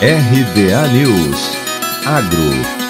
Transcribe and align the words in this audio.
RBA 0.00 0.92
News. 0.92 1.56
Agro 2.04 2.85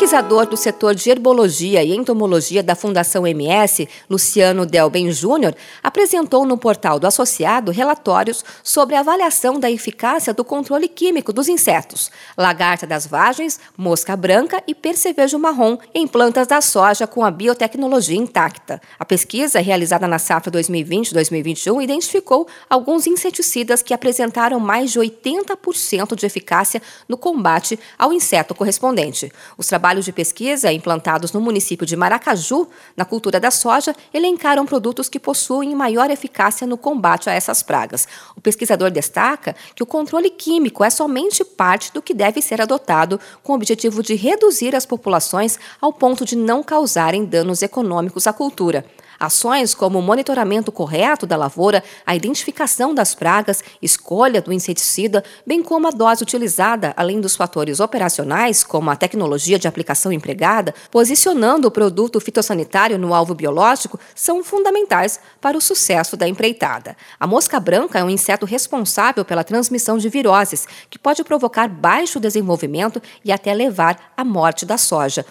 pesquisador 0.00 0.46
do 0.46 0.56
setor 0.56 0.94
de 0.94 1.10
herbologia 1.10 1.84
e 1.84 1.94
entomologia 1.94 2.62
da 2.62 2.74
Fundação 2.74 3.26
MS, 3.26 3.86
Luciano 4.08 4.64
Delben 4.64 5.12
Júnior, 5.12 5.54
apresentou 5.82 6.46
no 6.46 6.56
portal 6.56 6.98
do 6.98 7.06
associado 7.06 7.70
relatórios 7.70 8.42
sobre 8.64 8.96
a 8.96 9.00
avaliação 9.00 9.60
da 9.60 9.70
eficácia 9.70 10.32
do 10.32 10.42
controle 10.42 10.88
químico 10.88 11.34
dos 11.34 11.50
insetos, 11.50 12.10
lagarta 12.34 12.86
das 12.86 13.06
vagens, 13.06 13.60
mosca 13.76 14.16
branca 14.16 14.62
e 14.66 14.74
percevejo 14.74 15.38
marrom 15.38 15.76
em 15.94 16.08
plantas 16.08 16.46
da 16.46 16.62
soja 16.62 17.06
com 17.06 17.22
a 17.22 17.30
biotecnologia 17.30 18.16
intacta. 18.16 18.80
A 18.98 19.04
pesquisa, 19.04 19.60
realizada 19.60 20.08
na 20.08 20.18
safra 20.18 20.50
2020-2021, 20.50 21.82
identificou 21.82 22.48
alguns 22.70 23.06
inseticidas 23.06 23.82
que 23.82 23.92
apresentaram 23.92 24.58
mais 24.58 24.92
de 24.92 24.98
80% 24.98 26.16
de 26.16 26.24
eficácia 26.24 26.80
no 27.06 27.18
combate 27.18 27.78
ao 27.98 28.14
inseto 28.14 28.54
correspondente. 28.54 29.30
Os 29.58 29.66
trabalhos 29.66 29.89
trabalhos 29.90 30.04
de 30.04 30.12
pesquisa 30.12 30.72
implantados 30.72 31.32
no 31.32 31.40
município 31.40 31.84
de 31.84 31.96
Maracaju, 31.96 32.68
na 32.96 33.04
cultura 33.04 33.40
da 33.40 33.50
soja, 33.50 33.92
elencaram 34.14 34.64
produtos 34.64 35.08
que 35.08 35.18
possuem 35.18 35.74
maior 35.74 36.12
eficácia 36.12 36.64
no 36.64 36.78
combate 36.78 37.28
a 37.28 37.32
essas 37.32 37.60
pragas. 37.60 38.06
O 38.36 38.40
pesquisador 38.40 38.92
destaca 38.92 39.56
que 39.74 39.82
o 39.82 39.86
controle 39.86 40.30
químico 40.30 40.84
é 40.84 40.90
somente 40.90 41.44
parte 41.44 41.92
do 41.92 42.00
que 42.00 42.14
deve 42.14 42.40
ser 42.40 42.60
adotado 42.60 43.18
com 43.42 43.52
o 43.52 43.56
objetivo 43.56 44.00
de 44.00 44.14
reduzir 44.14 44.76
as 44.76 44.86
populações 44.86 45.58
ao 45.80 45.92
ponto 45.92 46.24
de 46.24 46.36
não 46.36 46.62
causarem 46.62 47.24
danos 47.24 47.60
econômicos 47.60 48.28
à 48.28 48.32
cultura. 48.32 48.84
Ações 49.20 49.74
como 49.74 49.98
o 49.98 50.02
monitoramento 50.02 50.72
correto 50.72 51.26
da 51.26 51.36
lavoura, 51.36 51.84
a 52.06 52.16
identificação 52.16 52.94
das 52.94 53.14
pragas, 53.14 53.62
escolha 53.82 54.40
do 54.40 54.50
inseticida, 54.50 55.22
bem 55.46 55.62
como 55.62 55.86
a 55.86 55.90
dose 55.90 56.22
utilizada, 56.22 56.94
além 56.96 57.20
dos 57.20 57.36
fatores 57.36 57.80
operacionais, 57.80 58.64
como 58.64 58.88
a 58.88 58.96
tecnologia 58.96 59.58
de 59.58 59.68
aplicação 59.68 60.10
empregada, 60.10 60.74
posicionando 60.90 61.68
o 61.68 61.70
produto 61.70 62.18
fitossanitário 62.18 62.96
no 62.96 63.12
alvo 63.12 63.34
biológico, 63.34 64.00
são 64.14 64.42
fundamentais 64.42 65.20
para 65.38 65.58
o 65.58 65.60
sucesso 65.60 66.16
da 66.16 66.26
empreitada. 66.26 66.96
A 67.18 67.26
mosca 67.26 67.60
branca 67.60 67.98
é 67.98 68.04
um 68.04 68.08
inseto 68.08 68.46
responsável 68.46 69.22
pela 69.22 69.44
transmissão 69.44 69.98
de 69.98 70.08
viroses, 70.08 70.66
que 70.88 70.98
pode 70.98 71.22
provocar 71.22 71.68
baixo 71.68 72.18
desenvolvimento 72.18 73.02
e 73.22 73.30
até 73.30 73.52
levar 73.52 74.12
à 74.16 74.24
morte 74.24 74.64
da 74.64 74.78
soja. 74.78 75.26